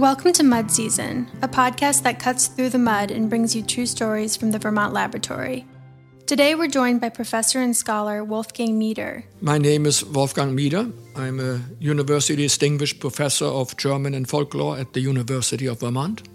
Welcome 0.00 0.32
to 0.32 0.42
Mud 0.42 0.70
Season, 0.70 1.28
a 1.42 1.46
podcast 1.46 2.04
that 2.04 2.18
cuts 2.18 2.46
through 2.46 2.70
the 2.70 2.78
mud 2.78 3.10
and 3.10 3.28
brings 3.28 3.54
you 3.54 3.62
true 3.62 3.84
stories 3.84 4.34
from 4.34 4.50
the 4.50 4.58
Vermont 4.58 4.94
Laboratory. 4.94 5.66
Today 6.24 6.54
we're 6.54 6.68
joined 6.68 7.02
by 7.02 7.10
professor 7.10 7.60
and 7.60 7.76
scholar 7.76 8.24
Wolfgang 8.24 8.78
Mieder. 8.78 9.24
My 9.42 9.58
name 9.58 9.84
is 9.84 10.02
Wolfgang 10.02 10.54
Mieder. 10.54 10.90
I'm 11.14 11.38
a 11.38 11.60
University 11.80 12.44
Distinguished 12.44 12.98
Professor 12.98 13.44
of 13.44 13.76
German 13.76 14.14
and 14.14 14.26
Folklore 14.26 14.78
at 14.78 14.94
the 14.94 15.00
University 15.00 15.66
of 15.66 15.80
Vermont 15.80 16.26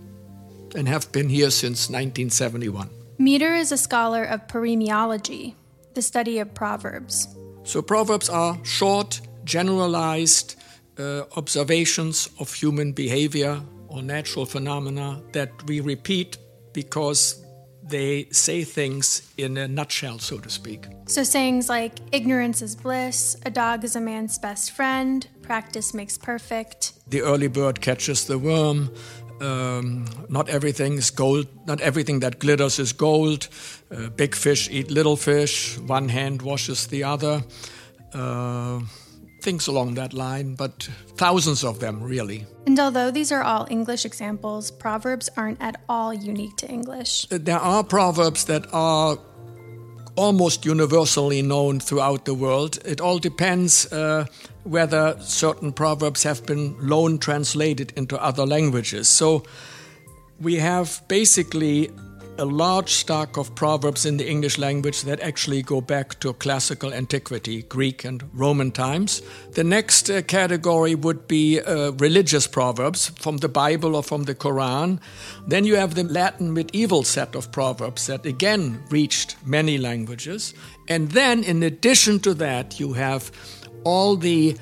and 0.76 0.88
have 0.88 1.12
been 1.12 1.30
here 1.30 1.50
since 1.50 1.90
1971. 1.90 2.88
Mieder 3.18 3.56
is 3.56 3.72
a 3.72 3.78
scholar 3.78 4.24
of 4.24 4.46
paremiology, 4.46 5.56
the 5.96 6.04
study 6.04 6.38
of 6.38 6.54
proverbs. 6.54 7.28
So, 7.64 7.82
proverbs 7.82 8.30
are 8.30 8.64
short, 8.64 9.22
generalized 9.44 10.56
uh, 10.98 11.24
observations 11.36 12.30
of 12.40 12.54
human 12.54 12.92
behavior 12.92 13.62
or 13.88 14.02
natural 14.02 14.46
phenomena 14.46 15.22
that 15.32 15.52
we 15.68 15.80
repeat 15.80 16.38
because 16.74 17.46
they 17.88 18.28
say 18.32 18.64
things 18.64 19.32
in 19.38 19.58
a 19.58 19.68
nutshell, 19.68 20.20
so 20.20 20.40
to 20.40 20.50
speak. 20.50 20.88
So, 21.08 21.24
sayings 21.24 21.70
like 21.70 21.94
ignorance 22.12 22.62
is 22.62 22.76
bliss, 22.76 23.38
a 23.46 23.52
dog 23.52 23.84
is 23.84 23.96
a 23.96 24.02
man's 24.02 24.40
best 24.40 24.72
friend, 24.72 25.28
practice 25.44 25.94
makes 25.94 26.18
perfect. 26.18 26.94
The 27.08 27.22
early 27.22 27.48
bird 27.48 27.82
catches 27.82 28.26
the 28.26 28.40
worm. 28.40 28.90
Um, 29.42 30.06
not 30.30 30.50
everything 30.50 30.94
is 30.94 31.12
gold. 31.12 31.48
Not 31.68 31.82
everything 31.82 32.22
that 32.22 32.40
glitters 32.40 32.80
is 32.80 32.94
gold. 32.94 33.50
Uh, 33.92 34.10
big 34.10 34.34
fish 34.34 34.70
eat 34.72 34.90
little 34.90 35.18
fish. 35.18 35.78
One 35.78 36.10
hand 36.10 36.42
washes 36.42 36.88
the 36.88 37.04
other. 37.04 37.44
Uh, 38.14 38.80
things 39.46 39.68
along 39.68 39.96
that 39.96 40.14
line, 40.14 40.56
but 40.56 40.90
thousands 41.18 41.64
of 41.64 41.80
them, 41.80 42.04
really. 42.04 42.46
And 42.68 42.80
although 42.80 43.12
these 43.12 43.32
are 43.32 43.44
all 43.44 43.68
English 43.70 44.06
examples, 44.06 44.72
proverbs 44.72 45.30
aren't 45.38 45.62
at 45.62 45.76
all 45.88 46.14
unique 46.14 46.58
to 46.58 46.68
English. 46.68 47.28
There 47.30 47.60
are 47.60 47.84
proverbs 47.84 48.46
that 48.46 48.66
are 48.74 49.18
almost 50.16 50.66
universally 50.66 51.42
known 51.42 51.80
throughout 51.80 52.26
the 52.26 52.34
world. 52.34 52.80
It 52.86 53.00
all 53.02 53.20
depends 53.20 53.92
uh, 53.92 54.26
whether 54.64 55.16
certain 55.20 55.72
proverbs 55.74 56.24
have 56.24 56.46
been 56.46 56.76
loan 56.80 57.20
translated 57.20 57.94
into 57.96 58.16
other 58.22 58.46
languages. 58.46 59.08
So 59.08 59.44
we 60.40 60.56
have 60.56 61.02
basically 61.08 61.92
a 62.38 62.46
large 62.46 62.90
stock 62.90 63.38
of 63.38 63.56
proverbs 63.56 64.06
in 64.06 64.18
the 64.18 64.30
English 64.30 64.58
language 64.58 65.04
that 65.04 65.22
actually 65.22 65.62
go 65.62 65.80
back 65.80 66.20
to 66.20 66.34
classical 66.34 66.94
antiquity, 66.94 67.62
Greek 67.64 68.04
and 68.04 68.24
Roman 68.34 68.72
times. 68.72 69.22
The 69.54 69.64
next 69.64 70.10
uh, 70.10 70.22
category 70.22 70.96
would 70.96 71.28
be 71.28 71.62
uh, 71.62 71.92
religious 71.92 72.48
proverbs 72.48 73.10
from 73.20 73.38
the 73.38 73.48
Bible 73.48 73.96
or 73.96 74.04
from 74.04 74.24
the 74.24 74.36
Quran. 74.36 75.00
Then 75.48 75.64
you 75.64 75.76
have 75.78 75.96
the 75.96 76.04
Latin 76.04 76.54
medieval 76.54 77.04
set 77.04 77.36
of 77.36 77.52
proverbs 77.52 78.08
that 78.08 78.26
again 78.26 78.84
reached 78.90 79.38
many 79.46 79.78
languages. 79.78 80.54
And 80.90 81.12
then, 81.12 81.44
in 81.44 81.64
addition 81.64 82.20
to 82.22 82.34
that, 82.36 82.80
you 82.80 82.94
have 82.94 83.32
all 83.84 84.18
the 84.18 84.58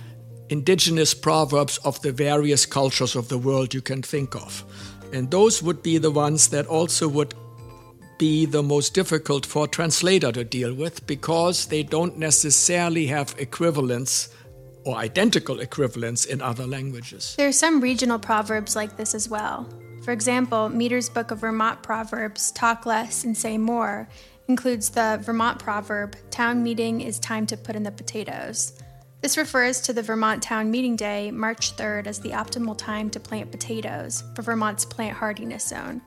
indigenous 0.50 1.14
proverbs 1.16 1.78
of 1.80 2.02
the 2.02 2.12
various 2.12 2.68
cultures 2.68 3.16
of 3.16 3.30
the 3.30 3.38
world 3.38 3.74
you 3.74 3.82
can 3.82 4.04
think 4.04 4.36
of. 4.36 4.64
And 5.12 5.32
those 5.32 5.64
would 5.64 5.82
be 5.82 5.98
the 5.98 6.12
ones 6.12 6.50
that 6.50 6.66
also 6.68 7.08
would 7.08 7.34
be 8.18 8.46
the 8.46 8.64
most 8.64 8.94
difficult 8.94 9.46
for 9.46 9.66
a 9.66 9.68
translator 9.68 10.32
to 10.32 10.44
deal 10.44 10.74
with 10.74 11.06
because 11.08 11.68
they 11.68 11.84
don't 11.84 12.18
necessarily 12.18 13.08
have 13.08 13.36
equivalents 13.38 14.30
or 14.86 14.96
identical 14.98 15.60
equivalents 15.60 16.26
in 16.26 16.42
other 16.42 16.68
languages. 16.68 17.36
There 17.38 17.48
are 17.48 17.54
some 17.54 17.82
regional 17.82 18.20
proverbs 18.20 18.76
like 18.76 18.98
this 18.98 19.16
as 19.16 19.30
well. 19.30 19.70
For 20.04 20.12
example, 20.12 20.70
Mieder's 20.70 21.10
book 21.10 21.32
of 21.32 21.40
Vermont 21.40 21.82
proverbs, 21.82 22.52
Talk 22.52 22.86
Less 22.86 23.24
and 23.24 23.38
Say 23.38 23.58
More, 23.58 24.10
includes 24.48 24.90
the 24.90 25.20
Vermont 25.22 25.60
proverb, 25.60 26.16
Town 26.30 26.62
meeting 26.62 27.00
is 27.00 27.20
time 27.20 27.46
to 27.48 27.56
put 27.56 27.76
in 27.76 27.84
the 27.84 27.92
potatoes. 27.92 28.74
This 29.22 29.38
refers 29.38 29.80
to 29.82 29.94
the 29.94 30.02
Vermont 30.02 30.44
Town 30.44 30.70
Meeting 30.70 30.98
Day, 30.98 31.32
March 31.32 31.78
3rd, 31.78 32.08
as 32.08 32.20
the 32.20 32.32
optimal 32.32 32.78
time 32.78 33.10
to 33.12 33.22
plant 33.22 33.52
potatoes 33.52 34.22
for 34.36 34.42
Vermont's 34.42 34.84
plant 34.84 35.16
hardiness 35.16 35.66
zone 35.66 36.02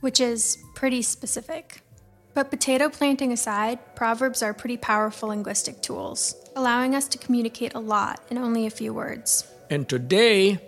which 0.00 0.20
is 0.20 0.58
pretty 0.74 1.02
specific. 1.02 1.82
But 2.34 2.50
potato 2.50 2.88
planting 2.88 3.32
aside, 3.32 3.78
proverbs 3.96 4.42
are 4.42 4.54
pretty 4.54 4.76
powerful 4.76 5.30
linguistic 5.30 5.82
tools, 5.82 6.34
allowing 6.54 6.94
us 6.94 7.08
to 7.08 7.18
communicate 7.18 7.74
a 7.74 7.80
lot 7.80 8.20
in 8.30 8.38
only 8.38 8.66
a 8.66 8.70
few 8.70 8.94
words. 8.94 9.44
And 9.68 9.88
today, 9.88 10.58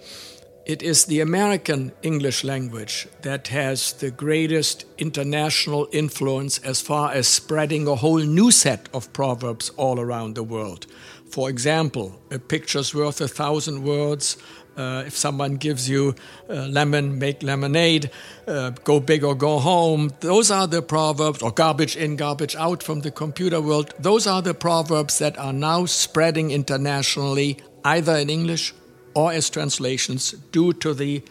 it 0.64 0.82
is 0.82 1.06
the 1.06 1.20
American 1.20 1.92
English 2.02 2.44
language 2.44 3.08
that 3.22 3.48
has 3.48 3.94
the 3.94 4.12
greatest 4.12 4.84
international 4.96 5.88
influence 5.92 6.58
as 6.58 6.80
far 6.80 7.10
as 7.12 7.26
spreading 7.26 7.88
a 7.88 7.96
whole 7.96 8.20
new 8.20 8.50
set 8.50 8.88
of 8.94 9.12
proverbs 9.12 9.70
all 9.70 9.98
around 9.98 10.34
the 10.34 10.44
world. 10.44 10.86
For 11.30 11.48
example, 11.48 12.20
a 12.30 12.38
picture's 12.38 12.94
worth 12.94 13.20
a 13.20 13.26
thousand 13.26 13.82
words, 13.82 14.36
uh, 14.76 15.04
if 15.06 15.16
someone 15.16 15.56
gives 15.56 15.88
you 15.88 16.14
uh, 16.48 16.66
lemon, 16.66 17.18
make 17.18 17.42
lemonade, 17.42 18.10
uh, 18.46 18.70
go 18.84 19.00
big 19.00 19.24
or 19.24 19.34
go 19.34 19.58
home, 19.58 20.10
those 20.20 20.50
are 20.50 20.66
the 20.66 20.82
proverbs, 20.82 21.42
or 21.42 21.50
garbage 21.50 21.96
in, 21.96 22.16
garbage 22.16 22.56
out 22.56 22.82
from 22.82 23.00
the 23.00 23.10
computer 23.10 23.60
world. 23.60 23.94
Those 23.98 24.26
are 24.26 24.42
the 24.42 24.54
proverbs 24.54 25.18
that 25.18 25.38
are 25.38 25.52
now 25.52 25.86
spreading 25.86 26.50
internationally, 26.50 27.58
either 27.84 28.16
in 28.16 28.30
English 28.30 28.74
or 29.14 29.32
as 29.32 29.50
translations, 29.50 30.32
due 30.52 30.72
to 30.74 30.94
the 30.94 31.22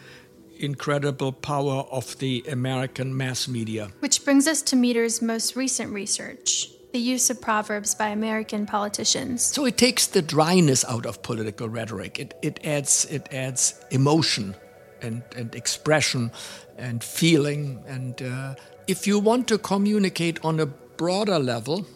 incredible 0.58 1.32
power 1.32 1.84
of 1.90 2.16
the 2.18 2.44
American 2.48 3.16
mass 3.16 3.48
media. 3.48 3.90
Which 3.98 4.24
brings 4.24 4.46
us 4.46 4.62
to 4.62 4.76
Mieder's 4.76 5.20
most 5.20 5.56
recent 5.56 5.92
research 5.92 6.68
the 6.92 6.98
use 6.98 7.30
of 7.30 7.40
proverbs 7.40 7.94
by 7.94 8.08
American 8.08 8.66
politicians. 8.66 9.42
So 9.42 9.64
it 9.64 9.76
takes 9.76 10.06
the 10.06 10.22
dryness 10.22 10.84
out 10.84 11.06
of 11.06 11.22
political 11.22 11.68
rhetoric. 11.68 12.18
It, 12.18 12.34
it 12.42 12.64
adds 12.64 13.06
it 13.10 13.32
adds 13.32 13.80
emotion 13.90 14.54
and, 15.00 15.22
and 15.36 15.54
expression 15.54 16.30
and 16.76 17.02
feeling. 17.02 17.82
And 17.86 18.22
uh, 18.22 18.54
if 18.86 19.06
you 19.06 19.18
want 19.18 19.48
to 19.48 19.58
communicate 19.58 20.44
on 20.44 20.60
a 20.60 20.66
broader 20.66 21.38
level, 21.38 21.86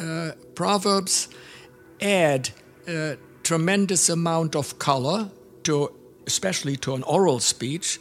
uh, 0.00 0.32
proverbs 0.54 1.28
add 2.00 2.50
a 2.88 3.16
tremendous 3.42 4.08
amount 4.08 4.56
of 4.56 4.78
color 4.78 5.30
to, 5.64 5.92
especially 6.26 6.76
to 6.76 6.94
an 6.94 7.02
oral 7.02 7.40
speech. 7.40 8.00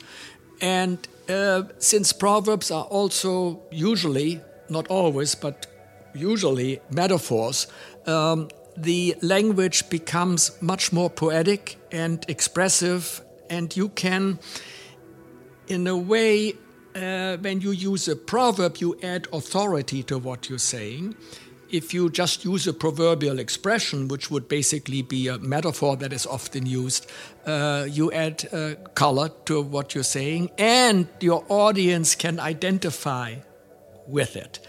And 0.62 1.06
uh, 1.30 1.64
since 1.80 2.14
proverbs 2.14 2.72
are 2.72 2.86
also 2.86 3.62
usually, 3.72 4.42
not 4.70 4.88
always, 4.88 5.36
but 5.36 5.68
usually 6.16 6.80
metaphors, 6.90 7.68
um, 8.08 8.50
the 8.78 9.16
language 9.22 9.90
becomes 9.90 10.52
much 10.62 10.92
more 10.92 11.10
poetic 11.10 11.78
and 11.92 12.26
expressive, 12.28 13.22
and 13.50 13.76
you 13.76 13.90
can, 13.90 14.40
in 15.68 15.88
a 15.88 15.96
way, 15.96 16.54
uh, 16.96 17.38
when 17.38 17.62
you 17.62 17.72
use 17.72 18.08
a 18.08 18.16
proverb, 18.16 18.78
you 18.78 18.98
add 19.04 19.28
authority 19.32 20.04
to 20.04 20.18
what 20.18 20.50
you're 20.50 20.58
saying. 20.60 21.16
If 21.70 21.94
you 21.94 22.10
just 22.10 22.46
use 22.46 22.68
a 22.68 22.74
proverbial 22.74 23.40
expression, 23.40 24.08
which 24.08 24.30
would 24.30 24.48
basically 24.48 25.02
be 25.02 25.28
a 25.28 25.38
metaphor 25.40 25.98
that 25.98 26.14
is 26.14 26.26
often 26.26 26.66
used, 26.66 27.10
uh, 27.46 27.86
you 27.90 28.12
add 28.12 28.48
uh, 28.54 28.76
color 28.94 29.30
to 29.46 29.62
what 29.62 29.96
you're 29.96 30.04
saying, 30.04 30.52
and 30.58 31.08
your 31.20 31.44
audience 31.50 32.16
can 32.16 32.40
identify 32.40 33.36
with 34.08 34.36
it. 34.36 34.60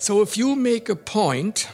So 0.00 0.22
if 0.22 0.36
you 0.36 0.54
make 0.54 0.88
a 0.88 0.94
point 0.94 1.68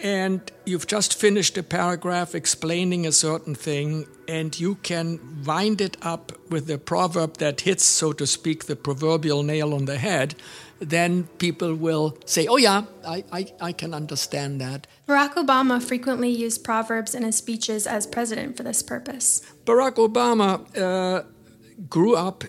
and 0.00 0.40
you've 0.64 0.86
just 0.86 1.18
finished 1.18 1.58
a 1.58 1.64
paragraph 1.64 2.32
explaining 2.34 3.06
a 3.06 3.12
certain 3.12 3.56
thing, 3.56 4.06
and 4.28 4.58
you 4.58 4.76
can 4.76 5.42
wind 5.44 5.80
it 5.80 5.96
up 6.02 6.32
with 6.48 6.70
a 6.70 6.78
proverb 6.78 7.38
that 7.38 7.62
hits, 7.62 7.84
so 7.84 8.12
to 8.12 8.26
speak, 8.26 8.66
the 8.66 8.76
proverbial 8.76 9.42
nail 9.42 9.74
on 9.74 9.86
the 9.86 9.98
head, 9.98 10.36
then 10.78 11.24
people 11.38 11.74
will 11.74 12.16
say, 12.24 12.46
Oh, 12.46 12.56
yeah, 12.56 12.84
I, 13.06 13.24
I, 13.32 13.52
I 13.60 13.72
can 13.72 13.94
understand 13.94 14.60
that. 14.60 14.86
Barack 15.08 15.34
Obama 15.34 15.82
frequently 15.82 16.30
used 16.30 16.62
proverbs 16.62 17.14
in 17.14 17.24
his 17.24 17.36
speeches 17.36 17.86
as 17.86 18.06
president 18.06 18.56
for 18.56 18.62
this 18.62 18.82
purpose. 18.82 19.42
Barack 19.64 19.96
Obama 19.96 20.60
uh, 20.78 21.24
grew 21.88 22.14
up 22.14 22.44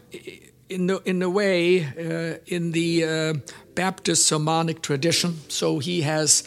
in 0.69 0.87
the, 0.87 1.01
in 1.05 1.21
a 1.21 1.29
way 1.29 1.85
uh, 1.85 2.37
in 2.47 2.71
the 2.71 3.03
uh, 3.03 3.33
Baptist 3.75 4.25
sermonic 4.25 4.81
tradition, 4.81 5.39
so 5.47 5.79
he 5.79 6.01
has 6.01 6.43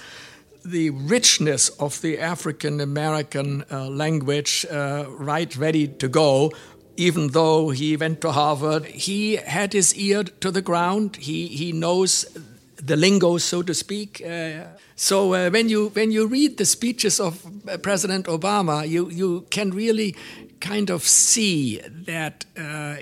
the 0.65 0.91
richness 0.91 1.69
of 1.81 2.01
the 2.03 2.19
African 2.19 2.81
American 2.81 3.65
uh, 3.71 3.89
language 3.89 4.67
uh, 4.71 5.05
right 5.09 5.55
ready 5.57 5.87
to 5.87 6.09
go. 6.09 6.53
Even 6.97 7.29
though 7.29 7.71
he 7.71 7.97
went 7.97 8.21
to 8.23 8.33
Harvard, 8.33 8.85
he 8.87 9.37
had 9.37 9.73
his 9.73 9.95
ear 9.95 10.25
to 10.25 10.51
the 10.51 10.63
ground. 10.63 11.17
He 11.17 11.47
he 11.47 11.71
knows 11.71 12.27
the 12.75 12.97
lingo, 12.97 13.39
so 13.39 13.63
to 13.63 13.73
speak. 13.73 14.21
Uh, 14.21 14.65
so 14.97 15.33
uh, 15.33 15.51
when 15.51 15.69
you 15.69 15.91
when 15.91 16.11
you 16.11 16.27
read 16.27 16.57
the 16.57 16.65
speeches 16.65 17.21
of 17.21 17.47
President 17.83 18.27
Obama, 18.27 18.89
you 18.89 19.09
you 19.11 19.47
can 19.51 19.71
really 19.71 20.17
kind 20.61 20.91
of 20.91 21.05
see 21.05 21.81
that 22.07 22.45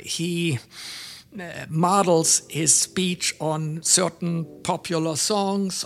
he 0.04 0.58
models 1.68 2.42
his 2.48 2.74
speech 2.74 3.34
on 3.40 3.82
certain 3.82 4.46
popular 4.62 5.16
songs. 5.16 5.84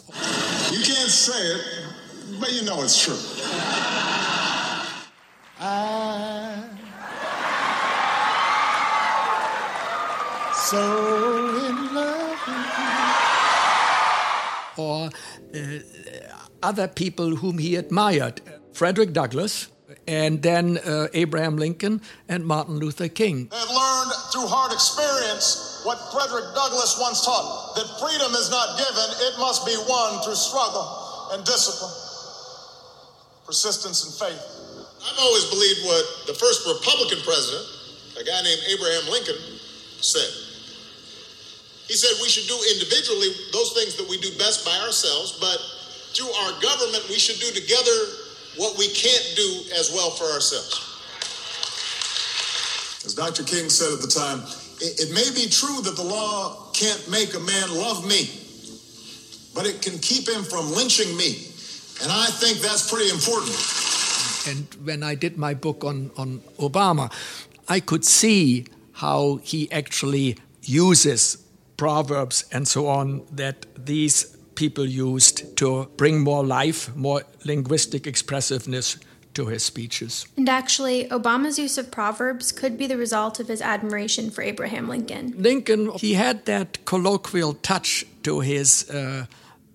You 0.71 0.83
can't 0.85 1.11
say 1.11 1.33
it, 1.33 1.63
but 2.41 2.53
you 2.53 2.63
know 2.63 2.83
it's 2.83 3.03
true. 3.03 3.19
I 5.63 6.81
so 10.71 10.79
in 11.67 11.95
love 11.95 12.39
Or 14.79 15.11
uh, 15.53 15.59
other 16.63 16.87
people 16.87 17.37
whom 17.37 17.59
he 17.59 17.75
admired. 17.75 18.41
Frederick 18.73 19.13
Douglass, 19.13 19.69
and 20.07 20.43
then 20.43 20.79
uh, 20.79 21.09
Abraham 21.13 21.57
Lincoln 21.57 22.01
and 22.29 22.47
Martin 22.47 22.79
Luther 22.79 23.09
King. 23.09 23.49
They 23.49 23.57
had 23.57 23.69
learned 23.69 23.90
through 24.33 24.47
hard 24.47 24.73
experience 24.73 25.83
what 25.85 25.97
Frederick 26.13 26.55
Douglass 26.55 26.99
once 27.01 27.25
taught 27.25 27.75
that 27.77 27.89
freedom 27.99 28.33
is 28.37 28.51
not 28.51 28.77
given, 28.77 29.09
it 29.27 29.35
must 29.39 29.65
be 29.65 29.75
won 29.89 30.23
through 30.23 30.37
struggle 30.37 30.85
and 31.33 31.45
discipline, 31.45 31.95
persistence 33.47 34.05
and 34.05 34.13
faith. 34.15 34.43
I've 35.01 35.21
always 35.21 35.47
believed 35.49 35.81
what 35.89 36.05
the 36.29 36.37
first 36.37 36.69
Republican 36.69 37.25
president, 37.25 37.65
a 38.21 38.25
guy 38.25 38.41
named 38.45 38.63
Abraham 38.69 39.09
Lincoln, 39.09 39.41
said. 40.05 40.29
He 41.89 41.97
said 41.97 42.13
we 42.21 42.29
should 42.29 42.47
do 42.47 42.59
individually 42.77 43.33
those 43.53 43.73
things 43.73 43.97
that 43.97 44.07
we 44.07 44.21
do 44.21 44.31
best 44.39 44.65
by 44.65 44.77
ourselves, 44.85 45.41
but 45.41 45.59
through 46.13 46.31
our 46.45 46.53
government, 46.61 47.09
we 47.09 47.19
should 47.19 47.41
do 47.41 47.51
together 47.51 47.97
what 48.57 48.77
we 48.77 48.89
can't 48.93 49.27
do 49.35 49.65
as 49.79 49.91
well 49.95 50.11
for 50.11 50.25
ourselves. 50.31 50.90
As 53.11 53.17
Dr. 53.17 53.43
King 53.43 53.69
said 53.69 53.93
at 53.93 54.01
the 54.01 54.07
time, 54.07 54.39
it, 54.81 55.01
it 55.01 55.13
may 55.13 55.29
be 55.35 55.51
true 55.51 55.83
that 55.83 55.97
the 55.97 56.05
law 56.05 56.71
can't 56.73 57.11
make 57.11 57.35
a 57.35 57.41
man 57.41 57.75
love 57.75 58.07
me, 58.07 58.31
but 59.53 59.67
it 59.67 59.83
can 59.83 59.99
keep 59.99 60.29
him 60.29 60.45
from 60.45 60.71
lynching 60.71 61.17
me. 61.17 61.31
And 62.03 62.13
I 62.13 62.27
think 62.27 62.59
that's 62.59 62.89
pretty 62.89 63.11
important. 63.11 63.59
And 64.47 64.87
when 64.87 65.03
I 65.03 65.17
did 65.17 65.37
my 65.37 65.55
book 65.55 65.83
on, 65.83 66.13
on 66.17 66.39
Obama, 66.61 67.13
I 67.67 67.81
could 67.81 68.05
see 68.05 68.67
how 68.93 69.41
he 69.43 69.69
actually 69.73 70.37
uses 70.63 71.45
proverbs 71.77 72.45
and 72.53 72.69
so 72.69 72.87
on 72.87 73.27
that 73.33 73.67
these 73.75 74.37
people 74.55 74.87
used 74.87 75.57
to 75.57 75.91
bring 75.97 76.21
more 76.21 76.47
life, 76.47 76.95
more 76.95 77.23
linguistic 77.45 78.07
expressiveness 78.07 78.99
to 79.35 79.47
his 79.47 79.65
speeches. 79.65 80.27
And 80.37 80.49
actually, 80.49 81.09
Obama's 81.09 81.59
use 81.59 81.79
of 81.79 81.91
proverbs 81.91 82.53
could 82.53 82.77
be 82.77 82.87
the 82.87 82.97
result 82.97 83.41
of 83.41 83.49
his 83.49 83.63
admiration 83.63 84.31
for 84.31 84.43
Abraham 84.43 84.89
Lincoln. 84.89 85.35
Lincoln, 85.37 85.91
he 85.93 86.15
had 86.15 86.47
that 86.47 86.85
colloquial 86.85 87.55
touch 87.55 88.05
to 88.23 88.41
his 88.41 88.91
uh, 88.91 89.27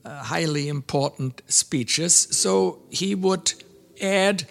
uh, 0.03 0.23
highly 0.23 0.67
important 0.67 1.41
speeches, 1.47 2.27
so 2.31 2.79
he 2.89 3.15
would 3.15 3.53
add 4.01 4.45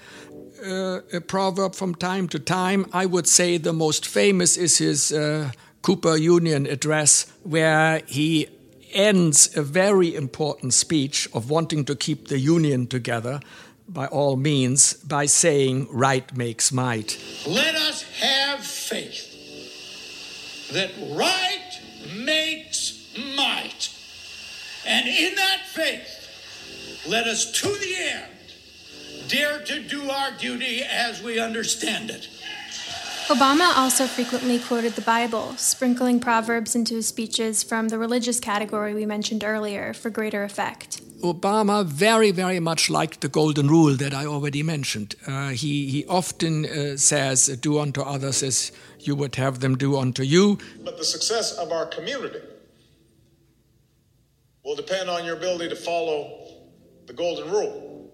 uh, 0.65 1.01
a 1.13 1.21
proverb 1.21 1.75
from 1.75 1.95
time 1.95 2.29
to 2.29 2.39
time. 2.39 2.87
I 2.93 3.07
would 3.07 3.29
say 3.29 3.59
the 3.59 3.73
most 3.73 4.07
famous 4.07 4.57
is 4.57 4.79
his 4.79 5.13
uh, 5.13 5.51
Cooper 5.83 6.17
Union 6.17 6.67
address, 6.67 7.31
where 7.43 8.01
he 8.07 8.49
ends 8.95 9.55
a 9.57 9.63
very 9.63 10.15
important 10.15 10.73
speech 10.73 11.29
of 11.35 11.51
wanting 11.51 11.85
to 11.85 11.95
keep 11.95 12.29
the 12.29 12.39
Union 12.39 12.87
together 12.87 13.41
by 13.89 14.07
all 14.07 14.37
means 14.37 14.95
by 14.95 15.27
saying, 15.27 15.89
Right 15.91 16.37
makes 16.37 16.73
might. 16.73 17.19
Let 17.47 17.75
us 17.75 18.03
have 18.21 18.61
faith 18.61 19.31
that 20.73 20.91
right 21.17 21.81
makes 22.25 23.15
might. 23.37 23.91
And 24.87 25.07
in 25.07 25.35
that 25.37 25.61
faith, 25.67 27.05
let 27.09 27.27
us 27.27 27.53
to 27.61 27.69
the 27.69 27.95
end 27.97 28.31
dare 29.29 29.61
to 29.65 29.83
do 29.83 30.11
our 30.11 30.31
duty 30.33 30.83
as 30.83 31.23
we 31.23 31.39
understand 31.39 32.11
it. 32.11 32.29
Obama 33.29 33.75
also 33.75 34.07
frequently 34.07 34.59
quoted 34.59 34.93
the 34.93 35.01
Bible, 35.01 35.55
sprinkling 35.57 36.21
proverbs 36.21 36.75
into 36.75 36.95
his 36.95 37.09
speeches 37.09 37.63
from 37.63 37.89
the 37.89 37.99
religious 37.99 38.39
category 38.39 38.93
we 38.93 39.07
mentioned 39.07 39.43
earlier 39.43 39.95
for 39.95 40.11
greater 40.11 40.45
effect. 40.45 41.01
Obama 41.25 41.85
very, 41.85 42.31
very 42.31 42.61
much 42.61 42.91
liked 42.91 43.23
the 43.23 43.29
golden 43.29 43.69
rule 43.69 43.97
that 43.97 44.13
I 44.13 44.27
already 44.27 44.63
mentioned. 44.63 45.15
Uh, 45.27 45.49
he, 45.51 45.89
he 45.89 46.05
often 46.07 46.67
uh, 46.67 46.97
says, 46.97 47.47
Do 47.47 47.79
unto 47.81 48.03
others 48.03 48.43
as 48.43 48.73
you 49.01 49.15
would 49.17 49.37
have 49.37 49.61
them 49.61 49.77
do 49.77 49.97
unto 49.97 50.23
you. 50.23 50.59
But 50.85 50.99
the 50.99 51.05
success 51.05 51.57
of 51.57 51.73
our 51.73 51.87
community 51.87 52.41
will 54.65 54.77
depend 54.77 55.09
on 55.09 55.25
your 55.25 55.37
ability 55.37 55.69
to 55.71 55.77
follow 55.77 56.49
the 57.07 57.13
golden 57.13 57.51
rule, 57.51 58.13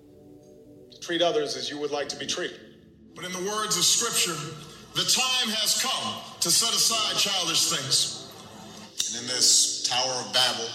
to 0.93 1.01
treat 1.01 1.23
others 1.23 1.57
as 1.57 1.69
you 1.69 1.79
would 1.79 1.91
like 1.91 2.09
to 2.11 2.17
be 2.17 2.27
treated. 2.27 2.61
But 3.15 3.25
in 3.25 3.33
the 3.33 3.51
words 3.51 3.77
of 3.77 3.85
Scripture, 3.85 4.39
the 4.95 5.03
time 5.03 5.49
has 5.49 5.83
come 5.83 6.15
to 6.41 6.51
set 6.51 6.71
aside 6.71 7.17
childish 7.17 7.71
things. 7.71 8.33
And 9.09 9.23
in 9.23 9.29
this 9.29 9.89
Tower 9.89 10.25
of 10.25 10.33
Babel, 10.33 10.69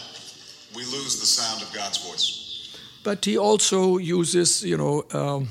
we 0.75 0.83
lose 0.85 1.19
the 1.19 1.25
sound 1.25 1.61
of 1.61 1.73
God's 1.73 1.97
voice. 1.97 2.77
But 3.03 3.25
he 3.25 3.37
also 3.37 3.97
uses, 3.97 4.63
you 4.63 4.77
know, 4.77 5.03
um, 5.13 5.49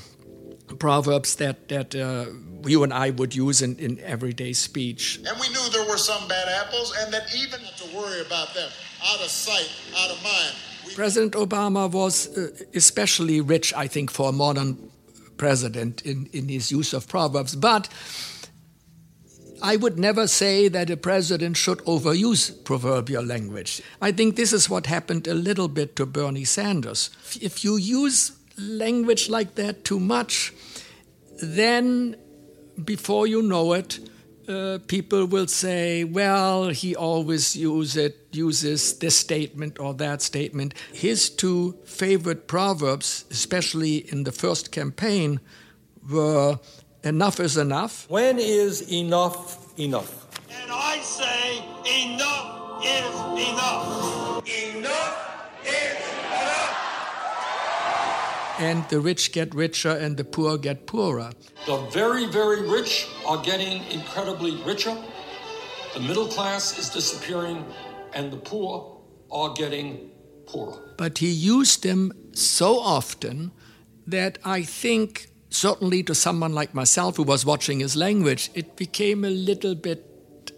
proverbs 0.79 1.37
that 1.37 1.69
that 1.69 1.95
uh, 1.95 2.27
you 2.67 2.83
and 2.83 2.93
I 2.93 3.11
would 3.11 3.35
use 3.35 3.63
in, 3.63 3.77
in 3.77 4.01
everyday 4.01 4.53
speech. 4.53 5.21
And 5.27 5.39
we 5.41 5.49
knew 5.49 5.71
there 5.71 5.89
were 5.89 5.99
some 5.99 6.27
bad 6.29 6.49
apples, 6.49 6.95
and 7.01 7.13
that 7.15 7.35
even 7.35 7.61
to 7.61 7.97
worry 7.97 8.21
about 8.21 8.55
them, 8.55 8.71
out 9.11 9.21
of 9.21 9.31
sight, 9.31 9.71
out 9.97 10.11
of 10.11 10.23
mind. 10.23 10.55
President 10.95 11.33
Obama 11.35 11.91
was 11.91 12.37
uh, 12.37 12.51
especially 12.75 13.41
rich, 13.41 13.73
I 13.75 13.89
think, 13.89 14.11
for 14.11 14.29
a 14.29 14.33
modern 14.33 14.91
president 15.37 16.03
in, 16.03 16.29
in 16.33 16.49
his 16.49 16.71
use 16.71 16.93
of 16.93 17.09
proverbs. 17.09 17.57
But 17.57 17.89
I 19.65 19.77
would 19.77 19.99
never 19.99 20.27
say 20.27 20.69
that 20.69 20.91
a 20.91 20.97
president 20.97 21.57
should 21.57 21.79
overuse 21.87 22.53
proverbial 22.65 23.25
language. 23.25 23.81
I 23.99 24.13
think 24.13 24.37
this 24.37 24.53
is 24.53 24.69
what 24.69 24.85
happened 24.85 25.27
a 25.27 25.33
little 25.33 25.69
bit 25.69 25.97
to 25.97 26.05
Bernie 26.05 26.45
Sanders. 26.45 27.09
If 27.41 27.65
you 27.65 27.77
use 27.77 28.33
language 28.59 29.31
like 29.31 29.55
that 29.55 29.83
too 29.83 29.99
much, 29.99 30.53
then 31.43 32.17
before 32.85 33.27
you 33.27 33.41
know 33.41 33.73
it, 33.73 34.01
uh, 34.47 34.81
people 34.87 35.25
will 35.25 35.47
say, 35.47 36.05
well, 36.05 36.69
he 36.69 36.95
always 36.95 37.57
use 37.57 37.97
it, 37.97 38.19
uses 38.33 38.99
this 38.99 39.19
statement 39.19 39.81
or 39.81 39.95
that 39.95 40.21
statement. 40.21 40.75
His 40.93 41.31
two 41.31 41.79
favorite 41.87 42.47
proverbs, 42.49 43.25
especially 43.31 43.97
in 44.13 44.25
the 44.25 44.33
first 44.33 44.73
campaign, 44.73 45.41
were 46.07 46.59
Enough 47.05 47.39
is 47.41 47.59
enough. 47.59 48.07
When 48.09 48.39
is 48.39 48.91
enough 48.91 49.79
enough? 49.79 50.27
And 50.51 50.73
I 50.73 50.99
say, 51.01 51.59
enough 51.85 52.83
is 52.83 53.15
enough. 53.51 54.49
Enough 54.49 55.15
is 55.67 56.01
enough. 56.25 56.73
And 58.59 58.89
the 58.89 59.01
rich 59.01 59.33
get 59.33 59.55
richer 59.55 59.91
and 59.91 60.17
the 60.17 60.25
poor 60.25 60.57
get 60.57 60.87
poorer. 60.87 61.33
The 61.67 61.77
very, 61.93 62.25
very 62.25 62.67
rich 62.67 63.07
are 63.27 63.43
getting 63.43 63.85
incredibly 63.91 64.57
richer. 64.65 64.97
The 65.93 66.01
middle 66.01 66.27
class 66.27 66.79
is 66.79 66.89
disappearing, 66.89 67.67
and 68.15 68.33
the 68.33 68.39
poor 68.39 68.99
are 69.31 69.53
getting 69.53 70.11
poorer. 70.47 70.81
But 70.97 71.19
he 71.19 71.29
used 71.29 71.83
them 71.83 72.13
so 72.33 72.79
often 72.81 73.53
that 74.07 74.39
I 74.43 74.63
think 74.63 75.29
certainly 75.55 76.03
to 76.03 76.15
someone 76.15 76.53
like 76.53 76.75
myself 76.75 77.17
who 77.17 77.23
was 77.23 77.47
watching 77.47 77.81
his 77.81 77.97
language, 77.97 78.51
it 78.55 78.77
became 78.77 79.25
a 79.25 79.31
little 79.31 79.75
bit 79.75 80.53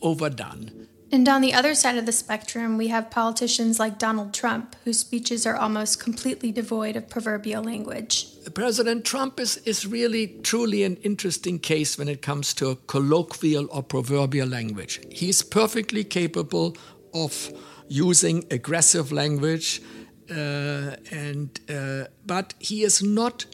overdone. 0.00 0.88
And 1.12 1.28
on 1.28 1.42
the 1.42 1.52
other 1.52 1.74
side 1.74 1.98
of 1.98 2.06
the 2.06 2.12
spectrum, 2.12 2.78
we 2.78 2.88
have 2.88 3.10
politicians 3.10 3.78
like 3.78 3.98
Donald 3.98 4.32
Trump, 4.32 4.74
whose 4.84 5.00
speeches 5.00 5.46
are 5.46 5.56
almost 5.56 6.00
completely 6.00 6.50
devoid 6.50 6.96
of 6.96 7.10
proverbial 7.10 7.62
language. 7.62 8.28
President 8.54 9.04
Trump 9.04 9.38
is, 9.38 9.58
is 9.58 9.86
really, 9.86 10.38
truly 10.42 10.84
an 10.84 10.96
interesting 11.02 11.58
case 11.58 11.98
when 11.98 12.08
it 12.08 12.22
comes 12.22 12.54
to 12.54 12.76
colloquial 12.86 13.68
or 13.70 13.82
proverbial 13.82 14.48
language. 14.48 15.00
He's 15.10 15.42
perfectly 15.42 16.02
capable 16.02 16.78
of 17.12 17.52
using 17.88 18.46
aggressive 18.50 19.12
language, 19.12 19.82
uh, 20.30 20.96
and 21.10 21.60
uh, 21.68 22.04
but 22.24 22.54
he 22.58 22.84
is 22.84 23.02
not 23.02 23.44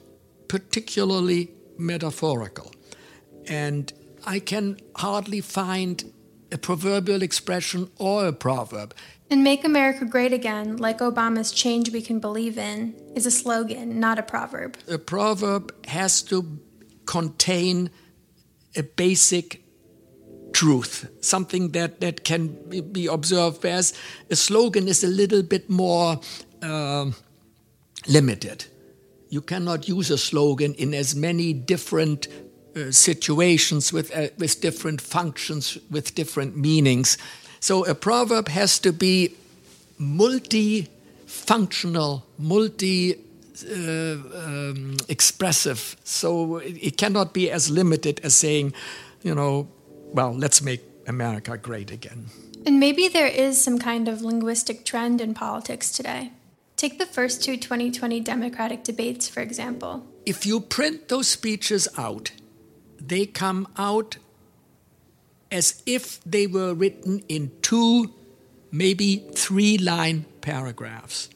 particularly 0.49 1.51
metaphorical. 1.79 2.73
And 3.47 3.93
I 4.27 4.41
can 4.41 4.79
hardly 4.97 5.41
find 5.41 6.13
a 6.51 6.59
proverbial 6.59 7.23
expression 7.23 7.91
or 7.99 8.27
a 8.27 8.33
proverb. 8.33 8.95
And 9.31 9.45
Make 9.45 9.65
America 9.65 10.05
Great 10.07 10.33
Again, 10.33 10.79
like 10.79 10.99
Obama's 11.01 11.53
Change 11.53 11.93
We 11.93 12.01
Can 12.01 12.19
Believe 12.19 12.57
In, 12.57 12.95
is 13.15 13.27
a 13.27 13.31
slogan, 13.31 14.01
not 14.01 14.19
a 14.19 14.23
proverb. 14.23 14.79
A 14.89 14.99
proverb 14.99 15.73
has 15.87 16.23
to 16.23 16.59
contain 17.05 17.91
a 18.75 18.83
basic 18.83 19.63
truth, 20.53 21.09
something 21.21 21.73
that, 21.73 22.01
that 22.01 22.25
can 22.25 22.49
be 22.93 23.07
observed, 23.07 23.63
whereas 23.63 23.93
a 24.31 24.37
slogan 24.37 24.89
is 24.89 25.05
a 25.05 25.09
little 25.09 25.43
bit 25.43 25.69
more 25.69 26.21
uh, 26.63 27.11
limited. 28.07 28.65
You 29.31 29.43
cannot 29.43 29.89
use 29.89 30.11
a 30.11 30.19
slogan 30.19 30.75
in 30.75 30.95
as 30.95 31.15
many 31.15 31.53
different 31.53 32.29
uh, 32.77 32.91
situations 32.91 33.93
with, 33.93 34.15
uh, 34.17 34.29
with 34.39 34.61
different 34.61 35.01
functions, 35.01 35.79
with 35.91 36.15
different 36.15 36.57
meanings. 36.57 37.19
So 37.61 37.85
a 37.85 37.95
proverb 37.95 38.49
has 38.49 38.79
to 38.81 38.93
be 38.93 39.35
multi-functional, 39.99 42.25
multi 42.39 43.15
uh, 43.15 43.17
um, 43.73 44.97
expressive. 45.09 45.97
So 46.05 46.59
it 46.59 46.97
cannot 46.97 47.33
be 47.33 47.51
as 47.51 47.69
limited 47.69 48.21
as 48.23 48.35
saying, 48.35 48.73
you 49.23 49.35
know, 49.35 49.69
well, 50.13 50.33
let's 50.33 50.63
make 50.63 50.81
America 51.07 51.59
great 51.59 51.91
again. 51.91 52.27
And 52.65 52.79
maybe 52.79 53.09
there 53.09 53.27
is 53.27 53.63
some 53.63 53.79
kind 53.79 54.09
of 54.09 54.23
linguistic 54.23 54.85
trend 54.85 55.21
in 55.21 55.35
politics 55.35 55.91
today. 55.91 56.33
Take 56.79 57.01
the 57.01 57.07
first 57.07 57.43
two 57.43 57.57
2020 57.57 58.21
Democratic 58.21 58.85
debates, 58.85 59.29
for 59.29 59.41
example. 59.41 60.07
If 60.25 60.47
you 60.47 60.61
print 60.61 61.09
those 61.09 61.27
speeches 61.27 61.89
out, 61.99 62.31
they 63.01 63.27
come 63.27 63.67
out 63.77 64.19
as 65.51 65.83
if 65.87 66.23
they 66.23 66.47
were 66.47 66.75
written 66.75 67.25
in 67.29 67.51
two, 67.63 68.15
maybe 68.71 69.27
three 69.35 69.77
line 69.77 70.25
paragraphs. 70.41 71.29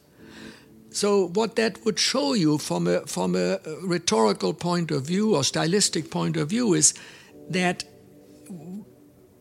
So, 0.91 1.27
what 1.27 1.57
that 1.57 1.83
would 1.83 1.99
show 1.99 2.33
you 2.33 2.57
from 2.57 2.87
a, 2.87 3.01
from 3.01 3.35
a 3.35 3.55
uh, 3.55 3.59
rhetorical 3.81 4.53
point 4.53 4.91
of 4.91 5.03
view 5.07 5.35
or 5.35 5.43
stylistic 5.43 6.09
point 6.09 6.37
of 6.37 6.51
view 6.51 6.73
is 6.73 6.93
that 7.49 7.83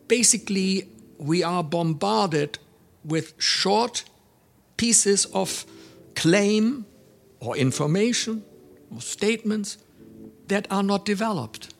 basically 0.08 0.88
we 1.18 1.44
are 1.44 1.62
bombarded 1.62 2.58
with 3.04 3.40
short 3.40 4.02
pieces 4.76 5.26
of 5.26 5.64
claim 6.14 6.86
or 7.40 7.56
information 7.56 8.44
or 8.90 9.00
statements 9.00 9.78
that 10.48 10.66
are 10.70 10.82
not 10.82 11.04
developed. 11.04 11.74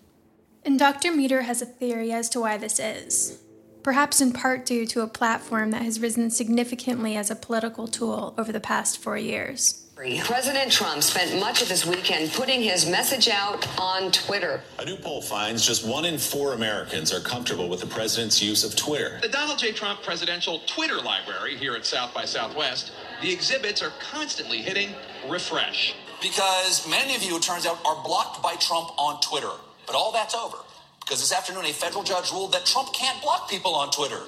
And 0.65 0.79
Dr. 0.79 1.13
Mieder 1.13 1.43
has 1.43 1.61
a 1.61 1.67
theory 1.67 2.13
as 2.13 2.29
to 2.31 2.41
why 2.41 2.57
this 2.57 2.79
is. 2.79 3.43
Perhaps 3.83 4.21
in 4.21 4.33
part 4.33 4.65
due 4.65 4.87
to 4.87 5.01
a 5.01 5.09
platform 5.09 5.73
that 5.73 5.83
has 5.83 5.99
risen 5.99 6.31
significantly 6.31 7.17
as 7.17 7.31
a 7.31 7.35
political 7.37 7.89
tool 7.89 8.33
over 8.39 8.53
the 8.53 8.61
past 8.61 8.99
four 8.99 9.19
years. 9.19 9.83
President 10.25 10.73
Trump 10.73 11.03
spent 11.03 11.39
much 11.39 11.63
of 11.63 11.69
this 11.69 11.87
weekend 11.87 12.33
putting 12.33 12.61
his 12.61 12.89
message 12.89 13.29
out 13.29 13.69
on 13.79 14.11
Twitter. 14.11 14.61
A 14.79 14.85
new 14.85 14.97
poll 14.97 15.23
finds 15.23 15.65
just 15.65 15.87
one 15.87 16.05
in 16.05 16.19
four 16.19 16.55
Americans 16.55 17.13
are 17.13 17.21
comfortable 17.21 17.69
with 17.69 17.81
the 17.81 17.87
president's 17.87 18.43
use 18.43 18.65
of 18.65 18.75
Twitter. 18.75 19.19
The 19.23 19.29
Donald 19.29 19.59
J. 19.59 19.71
Trump 19.71 20.03
Presidential 20.03 20.61
Twitter 20.67 20.97
Library 20.97 21.57
here 21.57 21.75
at 21.75 21.87
South 21.87 22.13
by 22.15 22.25
Southwest, 22.25 22.93
the 23.23 23.33
exhibits 23.33 23.81
are 23.83 23.93
constantly 24.01 24.59
hitting 24.59 24.91
refresh. 25.29 25.95
Because 26.21 26.89
many 26.89 27.17
of 27.17 27.23
you, 27.23 27.37
it 27.37 27.43
turns 27.43 27.67
out, 27.67 27.79
are 27.85 28.03
blocked 28.05 28.43
by 28.43 28.55
Trump 28.57 28.91
on 28.99 29.21
Twitter. 29.21 29.51
But 29.87 29.97
all 29.97 30.13
that's 30.13 30.35
over. 30.35 30.59
Because 31.01 31.21
this 31.21 31.33
afternoon, 31.33 31.65
a 31.65 31.73
federal 31.73 32.05
judge 32.05 32.31
ruled 32.31 32.53
that 32.53 32.65
Trump 32.67 32.93
can't 32.93 33.21
block 33.23 33.51
people 33.51 33.75
on 33.75 33.91
Twitter. 33.91 34.21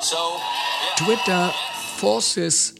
So, 0.00 0.36
yeah. 0.36 1.04
Twitter 1.04 1.52
forces 1.96 2.78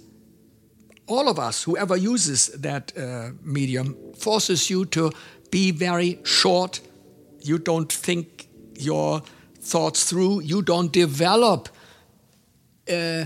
all 1.06 1.28
of 1.28 1.38
us, 1.38 1.64
whoever 1.64 1.96
uses 1.96 2.46
that 2.48 2.96
uh, 2.96 3.30
medium, 3.42 3.96
forces 4.16 4.70
you 4.70 4.84
to 4.86 5.10
be 5.50 5.72
very 5.72 6.20
short. 6.24 6.80
You 7.40 7.58
don't 7.58 7.92
think 7.92 8.48
your 8.78 9.22
thoughts 9.60 10.04
through. 10.04 10.40
You 10.42 10.62
don't 10.62 10.92
develop 10.92 11.68
uh, 12.88 13.24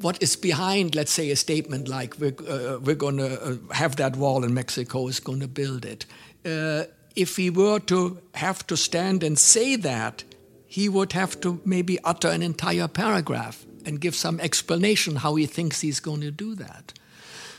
what 0.00 0.22
is 0.22 0.36
behind, 0.36 0.94
let's 0.94 1.12
say, 1.12 1.30
a 1.30 1.36
statement 1.36 1.88
like 1.88 2.18
we're, 2.18 2.34
uh, 2.48 2.78
we're 2.78 2.94
going 2.94 3.18
to 3.18 3.42
uh, 3.42 3.56
have 3.72 3.96
that 3.96 4.16
wall 4.16 4.44
in 4.44 4.54
Mexico, 4.54 5.08
is 5.08 5.20
going 5.20 5.40
to 5.40 5.48
build 5.48 5.84
it. 5.84 6.06
Uh, 6.44 6.84
if 7.16 7.36
he 7.36 7.50
were 7.50 7.78
to 7.80 8.18
have 8.34 8.66
to 8.66 8.76
stand 8.76 9.22
and 9.22 9.38
say 9.38 9.76
that, 9.76 10.24
he 10.66 10.88
would 10.88 11.12
have 11.12 11.40
to 11.40 11.60
maybe 11.64 11.98
utter 12.04 12.28
an 12.28 12.42
entire 12.42 12.88
paragraph 12.88 13.66
and 13.84 14.00
give 14.00 14.14
some 14.14 14.38
explanation 14.40 15.16
how 15.16 15.34
he 15.34 15.46
thinks 15.46 15.80
he's 15.80 16.00
going 16.00 16.20
to 16.20 16.30
do 16.30 16.54
that. 16.54 16.92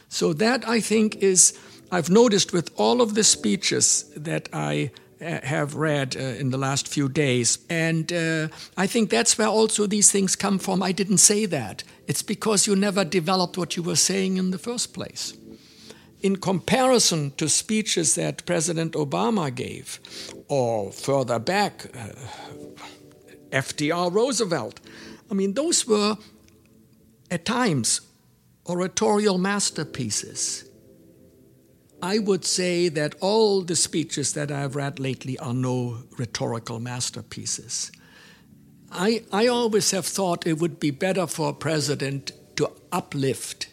So, 0.07 0.33
that 0.33 0.67
I 0.67 0.79
think 0.79 1.17
is, 1.17 1.57
I've 1.91 2.10
noticed 2.10 2.53
with 2.53 2.71
all 2.77 3.01
of 3.01 3.15
the 3.15 3.24
speeches 3.24 4.03
that 4.15 4.50
I 4.53 4.91
have 5.22 5.75
read 5.75 6.16
uh, 6.16 6.20
in 6.20 6.50
the 6.50 6.58
last 6.58 6.88
few 6.88 7.08
days. 7.08 7.60
And 7.70 8.12
uh, 8.12 8.48
I 8.75 8.88
think 8.88 9.10
that's 9.10 9.38
where 9.38 9.48
also 9.48 9.88
these 9.88 10.12
things 10.12 10.36
come 10.36 10.60
from. 10.60 10.82
I 10.82 10.92
didn't 10.92 11.20
say 11.20 11.46
that. 11.46 11.84
It's 12.08 12.24
because 12.24 12.68
you 12.68 12.75
never 12.75 13.06
developed 13.06 13.58
what 13.58 13.78
you 13.78 13.84
were 13.84 13.96
saying 13.96 14.38
in 14.38 14.51
the 14.51 14.58
first 14.58 14.94
place. 14.94 15.38
In 16.22 16.36
comparison 16.36 17.32
to 17.38 17.50
speeches 17.50 18.16
that 18.16 18.46
President 18.46 18.94
Obama 18.94 19.54
gave, 19.54 20.00
or 20.48 20.92
further 20.92 21.40
back, 21.40 21.86
uh, 21.96 22.10
FDR 23.51 24.13
Roosevelt, 24.13 24.80
I 25.30 25.34
mean, 25.34 25.54
those 25.54 25.88
were 25.88 26.18
at 27.32 27.46
times 27.46 28.01
oratorial 28.68 29.38
masterpieces. 29.38 30.66
I 32.01 32.17
would 32.20 32.46
say 32.46 32.89
that 32.89 33.15
all 33.20 33.62
the 33.62 33.75
speeches 33.75 34.34
that 34.34 34.51
I've 34.51 34.75
read 34.75 35.00
lately 35.00 35.38
are 35.38 35.53
no 35.53 36.03
rhetorical 36.17 36.79
masterpieces. 36.79 37.91
I, 38.91 39.24
I 39.31 39.48
always 39.48 39.91
have 39.91 40.05
thought 40.05 40.48
it 40.48 40.60
would 40.60 40.79
be 40.79 40.91
better 40.91 41.27
for 41.27 41.50
a 41.50 41.53
president 41.53 42.31
to 42.58 42.72
uplift 42.91 43.70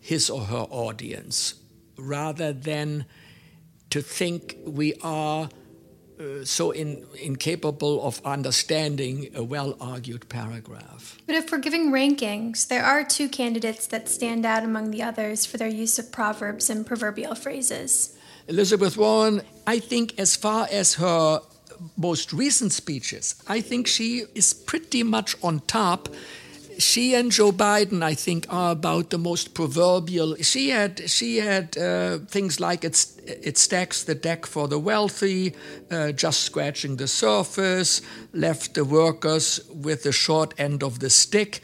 his 0.00 0.28
or 0.28 0.42
her 0.44 0.66
audience 0.70 1.54
rather 1.96 2.52
than 2.52 3.04
to 3.90 4.00
think 4.00 4.56
we 4.66 4.94
are 5.02 5.48
uh, 6.22 6.44
so 6.44 6.70
in, 6.70 7.04
incapable 7.20 8.02
of 8.02 8.20
understanding 8.24 9.30
a 9.34 9.42
well 9.42 9.76
argued 9.80 10.28
paragraph. 10.28 11.18
But 11.26 11.34
if 11.34 11.50
we're 11.50 11.58
giving 11.58 11.90
rankings, 11.90 12.68
there 12.68 12.84
are 12.84 13.04
two 13.04 13.28
candidates 13.28 13.86
that 13.88 14.08
stand 14.08 14.46
out 14.46 14.62
among 14.62 14.90
the 14.90 15.02
others 15.02 15.46
for 15.46 15.56
their 15.56 15.68
use 15.68 15.98
of 15.98 16.12
proverbs 16.12 16.70
and 16.70 16.86
proverbial 16.86 17.34
phrases. 17.34 18.16
Elizabeth 18.48 18.96
Warren, 18.96 19.42
I 19.66 19.78
think, 19.78 20.18
as 20.18 20.36
far 20.36 20.66
as 20.70 20.94
her 20.94 21.40
most 21.96 22.32
recent 22.32 22.72
speeches, 22.72 23.42
I 23.48 23.60
think 23.60 23.86
she 23.86 24.24
is 24.34 24.52
pretty 24.52 25.02
much 25.02 25.36
on 25.42 25.60
top 25.60 26.08
she 26.78 27.14
and 27.14 27.30
Joe 27.30 27.52
Biden, 27.52 28.02
I 28.02 28.14
think, 28.14 28.46
are 28.48 28.72
about 28.72 29.10
the 29.10 29.18
most 29.18 29.54
proverbial. 29.54 30.36
She 30.36 30.70
had 30.70 31.10
she 31.10 31.38
had 31.38 31.76
uh, 31.76 32.18
things 32.28 32.60
like 32.60 32.84
it, 32.84 33.06
it 33.26 33.58
stacks 33.58 34.04
the 34.04 34.14
deck 34.14 34.46
for 34.46 34.68
the 34.68 34.78
wealthy, 34.78 35.54
uh, 35.90 36.12
just 36.12 36.40
scratching 36.40 36.96
the 36.96 37.08
surface, 37.08 38.02
left 38.32 38.74
the 38.74 38.84
workers 38.84 39.60
with 39.68 40.02
the 40.02 40.12
short 40.12 40.54
end 40.58 40.82
of 40.82 40.98
the 40.98 41.10
stick. 41.10 41.60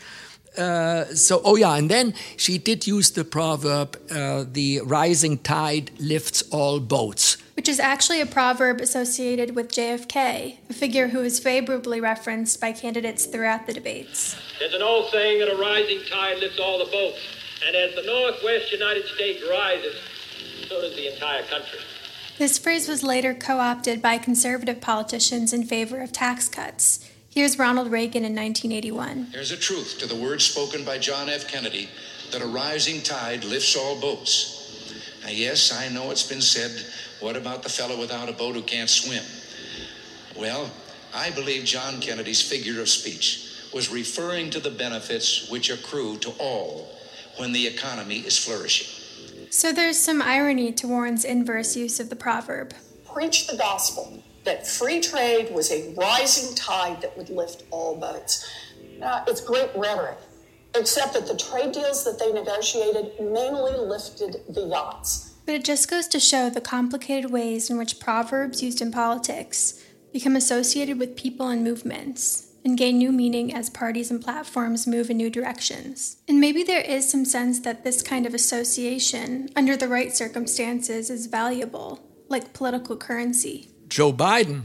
Uh, 0.58 1.04
so, 1.14 1.40
oh 1.44 1.56
yeah, 1.56 1.76
and 1.76 1.90
then 1.90 2.14
she 2.36 2.58
did 2.58 2.86
use 2.86 3.10
the 3.12 3.24
proverb, 3.24 3.96
uh, 4.10 4.44
the 4.50 4.80
rising 4.84 5.38
tide 5.38 5.90
lifts 6.00 6.42
all 6.50 6.80
boats. 6.80 7.36
Which 7.54 7.68
is 7.68 7.80
actually 7.80 8.20
a 8.20 8.26
proverb 8.26 8.80
associated 8.80 9.54
with 9.54 9.70
JFK, 9.70 10.58
a 10.68 10.72
figure 10.72 11.08
who 11.08 11.22
is 11.22 11.38
favorably 11.38 12.00
referenced 12.00 12.60
by 12.60 12.72
candidates 12.72 13.26
throughout 13.26 13.66
the 13.66 13.72
debates. 13.72 14.36
There's 14.58 14.74
an 14.74 14.82
old 14.82 15.10
saying 15.10 15.38
that 15.40 15.52
a 15.52 15.56
rising 15.56 16.00
tide 16.10 16.38
lifts 16.38 16.58
all 16.58 16.78
the 16.78 16.90
boats, 16.90 17.20
and 17.66 17.76
as 17.76 17.94
the 17.94 18.02
Northwest 18.02 18.72
United 18.72 19.06
States 19.06 19.42
rises, 19.48 19.94
so 20.68 20.80
does 20.80 20.94
the 20.96 21.12
entire 21.12 21.42
country. 21.44 21.78
This 22.38 22.58
phrase 22.58 22.88
was 22.88 23.02
later 23.02 23.34
co 23.34 23.58
opted 23.58 24.00
by 24.00 24.18
conservative 24.18 24.80
politicians 24.80 25.52
in 25.52 25.64
favor 25.64 26.00
of 26.00 26.12
tax 26.12 26.48
cuts. 26.48 27.04
Here's 27.38 27.56
Ronald 27.56 27.92
Reagan 27.92 28.24
in 28.24 28.34
1981. 28.34 29.28
There's 29.30 29.52
a 29.52 29.56
truth 29.56 29.98
to 30.00 30.06
the 30.06 30.16
words 30.16 30.44
spoken 30.44 30.84
by 30.84 30.98
John 30.98 31.28
F. 31.28 31.46
Kennedy 31.46 31.88
that 32.32 32.42
a 32.42 32.46
rising 32.48 33.00
tide 33.00 33.44
lifts 33.44 33.76
all 33.76 34.00
boats. 34.00 35.14
Now, 35.22 35.30
yes, 35.30 35.72
I 35.72 35.88
know 35.88 36.10
it's 36.10 36.28
been 36.28 36.40
said, 36.40 36.72
what 37.20 37.36
about 37.36 37.62
the 37.62 37.68
fellow 37.68 37.96
without 37.96 38.28
a 38.28 38.32
boat 38.32 38.56
who 38.56 38.62
can't 38.62 38.90
swim? 38.90 39.22
Well, 40.36 40.68
I 41.14 41.30
believe 41.30 41.62
John 41.62 42.00
Kennedy's 42.00 42.42
figure 42.42 42.80
of 42.80 42.88
speech 42.88 43.68
was 43.72 43.88
referring 43.88 44.50
to 44.50 44.58
the 44.58 44.70
benefits 44.70 45.48
which 45.48 45.70
accrue 45.70 46.18
to 46.18 46.30
all 46.40 46.88
when 47.36 47.52
the 47.52 47.68
economy 47.68 48.18
is 48.18 48.36
flourishing. 48.36 49.46
So 49.50 49.72
there's 49.72 49.96
some 49.96 50.20
irony 50.20 50.72
to 50.72 50.88
Warren's 50.88 51.24
inverse 51.24 51.76
use 51.76 52.00
of 52.00 52.10
the 52.10 52.16
proverb. 52.16 52.74
Preach 53.04 53.46
the 53.46 53.56
gospel 53.56 54.24
that 54.48 54.66
free 54.66 54.98
trade 54.98 55.52
was 55.52 55.70
a 55.70 55.92
rising 55.94 56.54
tide 56.54 57.02
that 57.02 57.14
would 57.18 57.28
lift 57.28 57.64
all 57.70 57.94
boats. 57.94 58.50
Uh, 59.02 59.22
it's 59.28 59.42
great 59.42 59.68
rhetoric, 59.76 60.16
except 60.74 61.12
that 61.12 61.26
the 61.26 61.36
trade 61.36 61.72
deals 61.72 62.02
that 62.04 62.18
they 62.18 62.32
negotiated 62.32 63.12
mainly 63.20 63.76
lifted 63.76 64.42
the 64.48 64.62
yachts. 64.62 65.34
But 65.44 65.54
it 65.56 65.64
just 65.64 65.90
goes 65.90 66.08
to 66.08 66.18
show 66.18 66.48
the 66.48 66.62
complicated 66.62 67.30
ways 67.30 67.68
in 67.68 67.76
which 67.76 68.00
proverbs 68.00 68.62
used 68.62 68.80
in 68.80 68.90
politics 68.90 69.84
become 70.14 70.34
associated 70.34 70.98
with 70.98 71.14
people 71.14 71.48
and 71.48 71.62
movements, 71.62 72.46
and 72.64 72.78
gain 72.78 72.96
new 72.96 73.12
meaning 73.12 73.52
as 73.52 73.68
parties 73.68 74.10
and 74.10 74.24
platforms 74.24 74.86
move 74.86 75.10
in 75.10 75.18
new 75.18 75.28
directions. 75.28 76.16
And 76.26 76.40
maybe 76.40 76.62
there 76.62 76.80
is 76.80 77.10
some 77.10 77.26
sense 77.26 77.60
that 77.60 77.84
this 77.84 78.02
kind 78.02 78.24
of 78.24 78.32
association, 78.32 79.50
under 79.54 79.76
the 79.76 79.88
right 79.88 80.10
circumstances, 80.16 81.10
is 81.10 81.26
valuable, 81.26 82.00
like 82.28 82.54
political 82.54 82.96
currency. 82.96 83.68
Joe 83.88 84.12
Biden, 84.12 84.62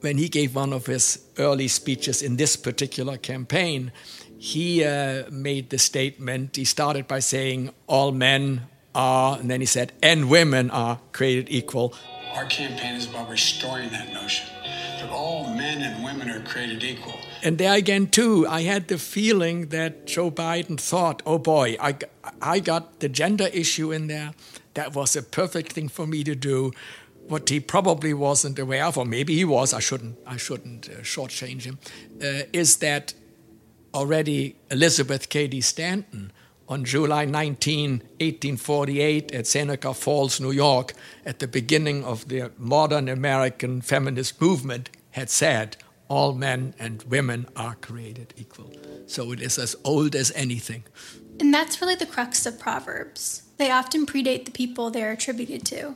when 0.00 0.18
he 0.18 0.28
gave 0.28 0.54
one 0.54 0.72
of 0.72 0.86
his 0.86 1.24
early 1.38 1.68
speeches 1.68 2.22
in 2.22 2.36
this 2.36 2.56
particular 2.56 3.16
campaign, 3.16 3.92
he 4.38 4.84
uh, 4.84 5.24
made 5.30 5.70
the 5.70 5.78
statement. 5.78 6.56
He 6.56 6.64
started 6.64 7.08
by 7.08 7.20
saying, 7.20 7.72
All 7.86 8.12
men 8.12 8.62
are, 8.94 9.38
and 9.38 9.50
then 9.50 9.60
he 9.60 9.66
said, 9.66 9.92
and 10.02 10.28
women 10.30 10.70
are 10.70 11.00
created 11.12 11.48
equal. 11.50 11.94
Our 12.34 12.46
campaign 12.46 12.94
is 12.94 13.08
about 13.08 13.28
restoring 13.28 13.90
that 13.90 14.12
notion 14.12 14.46
that 15.00 15.10
all 15.10 15.54
men 15.54 15.82
and 15.82 16.04
women 16.04 16.30
are 16.30 16.40
created 16.40 16.82
equal. 16.82 17.18
And 17.42 17.58
there 17.58 17.74
again, 17.74 18.08
too, 18.08 18.46
I 18.48 18.62
had 18.62 18.88
the 18.88 18.98
feeling 18.98 19.68
that 19.68 20.06
Joe 20.06 20.30
Biden 20.30 20.80
thought, 20.80 21.22
oh 21.26 21.38
boy, 21.38 21.76
I, 21.80 21.96
I 22.40 22.60
got 22.60 23.00
the 23.00 23.08
gender 23.08 23.48
issue 23.52 23.92
in 23.92 24.06
there. 24.06 24.32
That 24.74 24.94
was 24.94 25.14
a 25.14 25.22
perfect 25.22 25.72
thing 25.72 25.88
for 25.88 26.06
me 26.06 26.24
to 26.24 26.34
do. 26.34 26.72
What 27.28 27.48
he 27.48 27.60
probably 27.60 28.12
wasn't 28.12 28.58
aware 28.58 28.84
of, 28.84 28.98
or 28.98 29.04
maybe 29.06 29.34
he 29.34 29.44
was, 29.44 29.72
I 29.72 29.80
shouldn't, 29.80 30.18
I 30.26 30.36
shouldn't 30.36 30.88
uh, 30.88 31.00
shortchange 31.02 31.62
him, 31.62 31.78
uh, 32.22 32.44
is 32.52 32.76
that 32.78 33.14
already 33.94 34.56
Elizabeth 34.70 35.28
Cady 35.28 35.60
Stanton 35.60 36.32
on 36.68 36.84
July 36.84 37.24
19, 37.24 37.90
1848, 37.90 39.32
at 39.32 39.46
Seneca 39.46 39.94
Falls, 39.94 40.40
New 40.40 40.50
York, 40.50 40.94
at 41.24 41.38
the 41.38 41.46
beginning 41.46 42.04
of 42.04 42.28
the 42.28 42.50
modern 42.58 43.08
American 43.08 43.80
feminist 43.80 44.40
movement, 44.40 44.90
had 45.10 45.30
said, 45.30 45.76
All 46.08 46.34
men 46.34 46.74
and 46.78 47.02
women 47.04 47.46
are 47.54 47.74
created 47.76 48.34
equal. 48.36 48.72
So 49.06 49.32
it 49.32 49.40
is 49.40 49.58
as 49.58 49.76
old 49.84 50.14
as 50.14 50.32
anything. 50.34 50.84
And 51.40 51.52
that's 51.52 51.80
really 51.80 51.96
the 51.96 52.06
crux 52.06 52.46
of 52.46 52.58
Proverbs. 52.58 53.42
They 53.56 53.70
often 53.70 54.06
predate 54.06 54.44
the 54.44 54.50
people 54.50 54.90
they 54.90 55.02
are 55.02 55.12
attributed 55.12 55.64
to. 55.66 55.94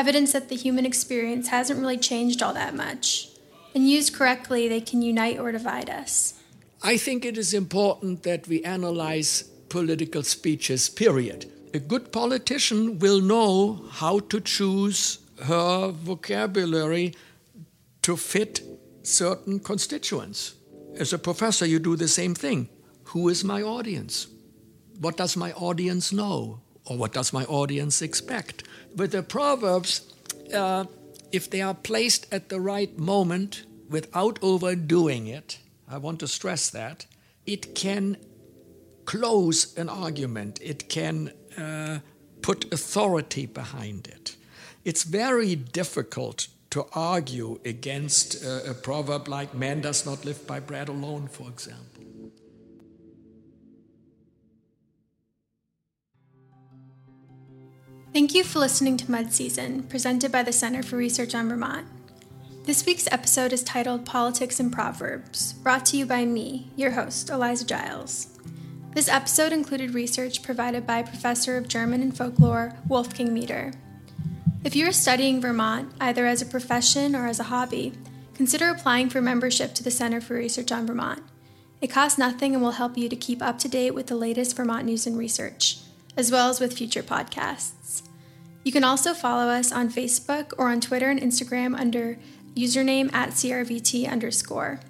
Evidence 0.00 0.32
that 0.32 0.48
the 0.48 0.56
human 0.56 0.86
experience 0.86 1.48
hasn't 1.48 1.78
really 1.78 1.98
changed 1.98 2.42
all 2.42 2.54
that 2.54 2.74
much. 2.74 3.28
And 3.74 3.86
used 3.86 4.14
correctly, 4.14 4.66
they 4.66 4.80
can 4.80 5.02
unite 5.02 5.38
or 5.38 5.52
divide 5.52 5.90
us. 5.90 6.40
I 6.82 6.96
think 6.96 7.26
it 7.26 7.36
is 7.36 7.52
important 7.52 8.22
that 8.22 8.48
we 8.48 8.64
analyze 8.64 9.42
political 9.68 10.22
speeches, 10.22 10.88
period. 10.88 11.52
A 11.74 11.78
good 11.78 12.12
politician 12.12 12.98
will 12.98 13.20
know 13.20 13.84
how 13.90 14.20
to 14.20 14.40
choose 14.40 15.18
her 15.44 15.90
vocabulary 15.90 17.12
to 18.00 18.16
fit 18.16 18.62
certain 19.02 19.60
constituents. 19.60 20.54
As 20.96 21.12
a 21.12 21.18
professor, 21.18 21.66
you 21.66 21.78
do 21.78 21.94
the 21.94 22.08
same 22.08 22.34
thing. 22.34 22.70
Who 23.12 23.28
is 23.28 23.44
my 23.44 23.60
audience? 23.60 24.28
What 24.98 25.18
does 25.18 25.36
my 25.36 25.52
audience 25.52 26.10
know? 26.10 26.60
Or 26.90 26.96
what 26.96 27.12
does 27.12 27.32
my 27.32 27.44
audience 27.44 28.02
expect? 28.02 28.64
With 28.96 29.12
the 29.12 29.22
Proverbs, 29.22 30.12
uh, 30.52 30.86
if 31.30 31.48
they 31.48 31.62
are 31.62 31.72
placed 31.72 32.26
at 32.34 32.48
the 32.48 32.60
right 32.60 32.98
moment 32.98 33.62
without 33.88 34.40
overdoing 34.42 35.28
it, 35.28 35.60
I 35.88 35.98
want 35.98 36.18
to 36.18 36.26
stress 36.26 36.68
that, 36.70 37.06
it 37.46 37.76
can 37.76 38.16
close 39.04 39.72
an 39.78 39.88
argument, 39.88 40.58
it 40.60 40.88
can 40.88 41.32
uh, 41.56 42.00
put 42.42 42.72
authority 42.72 43.46
behind 43.46 44.08
it. 44.08 44.34
It's 44.84 45.04
very 45.04 45.54
difficult 45.54 46.48
to 46.70 46.86
argue 46.92 47.60
against 47.64 48.42
a, 48.42 48.72
a 48.72 48.74
proverb 48.74 49.28
like 49.28 49.54
man 49.54 49.80
does 49.80 50.04
not 50.04 50.24
live 50.24 50.44
by 50.44 50.58
bread 50.58 50.88
alone, 50.88 51.28
for 51.28 51.48
example. 51.48 51.99
Thank 58.20 58.34
you 58.34 58.44
for 58.44 58.58
listening 58.58 58.98
to 58.98 59.10
Mud 59.10 59.32
Season, 59.32 59.84
presented 59.84 60.30
by 60.30 60.42
the 60.42 60.52
Center 60.52 60.82
for 60.82 60.98
Research 60.98 61.34
on 61.34 61.48
Vermont. 61.48 61.86
This 62.66 62.84
week's 62.84 63.10
episode 63.10 63.50
is 63.50 63.62
titled 63.62 64.04
Politics 64.04 64.60
and 64.60 64.70
Proverbs, 64.70 65.54
brought 65.54 65.86
to 65.86 65.96
you 65.96 66.04
by 66.04 66.26
me, 66.26 66.70
your 66.76 66.90
host, 66.90 67.30
Eliza 67.30 67.64
Giles. 67.64 68.38
This 68.92 69.08
episode 69.08 69.54
included 69.54 69.94
research 69.94 70.42
provided 70.42 70.86
by 70.86 71.02
Professor 71.02 71.56
of 71.56 71.66
German 71.66 72.02
and 72.02 72.14
Folklore 72.14 72.76
Wolfgang 72.86 73.32
Mieder. 73.32 73.72
If 74.64 74.76
you 74.76 74.86
are 74.86 74.92
studying 74.92 75.40
Vermont, 75.40 75.90
either 75.98 76.26
as 76.26 76.42
a 76.42 76.46
profession 76.46 77.16
or 77.16 77.26
as 77.26 77.40
a 77.40 77.44
hobby, 77.44 77.94
consider 78.34 78.68
applying 78.68 79.08
for 79.08 79.22
membership 79.22 79.72
to 79.76 79.82
the 79.82 79.90
Center 79.90 80.20
for 80.20 80.34
Research 80.34 80.70
on 80.70 80.86
Vermont. 80.86 81.22
It 81.80 81.88
costs 81.88 82.18
nothing 82.18 82.52
and 82.52 82.62
will 82.62 82.72
help 82.72 82.98
you 82.98 83.08
to 83.08 83.16
keep 83.16 83.40
up 83.40 83.58
to 83.60 83.68
date 83.68 83.94
with 83.94 84.08
the 84.08 84.14
latest 84.14 84.58
Vermont 84.58 84.84
news 84.84 85.06
and 85.06 85.16
research, 85.16 85.78
as 86.18 86.30
well 86.30 86.50
as 86.50 86.60
with 86.60 86.76
future 86.76 87.02
podcasts. 87.02 88.02
You 88.64 88.72
can 88.72 88.84
also 88.84 89.14
follow 89.14 89.50
us 89.50 89.72
on 89.72 89.88
Facebook 89.90 90.52
or 90.58 90.68
on 90.68 90.80
Twitter 90.80 91.08
and 91.08 91.20
Instagram 91.20 91.78
under 91.78 92.18
username 92.54 93.12
at 93.12 93.30
CRVT 93.30 94.10
underscore. 94.10 94.80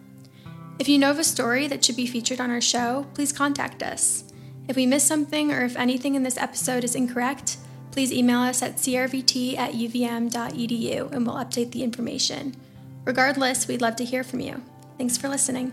If 0.79 0.89
you 0.89 0.99
know 0.99 1.11
of 1.11 1.19
a 1.19 1.25
story 1.25 1.67
that 1.69 1.85
should 1.85 1.97
be 1.97 2.07
featured 2.07 2.41
on 2.41 2.51
our 2.51 2.61
show, 2.61 3.07
please 3.15 3.33
contact 3.33 3.83
us. 3.83 4.25
If 4.67 4.77
we 4.77 4.87
miss 4.87 5.05
something 5.05 5.53
or 5.53 5.63
if 5.63 5.77
anything 5.77 6.15
in 6.15 6.23
this 6.23 6.39
episode 6.39 6.85
is 6.85 6.95
incorrect, 6.95 7.59
please 7.91 8.13
email 8.13 8.39
us 8.39 8.63
at 8.63 8.77
crvt 8.77 9.59
at 9.59 9.73
uvm.edu 9.73 11.13
and 11.13 11.27
we'll 11.27 11.37
update 11.37 11.73
the 11.73 11.83
information. 11.83 12.57
Regardless, 13.05 13.67
we'd 13.67 13.83
love 13.83 13.97
to 13.97 14.05
hear 14.05 14.23
from 14.23 14.41
you. 14.41 14.63
Thanks 14.97 15.17
for 15.17 15.29
listening. 15.29 15.73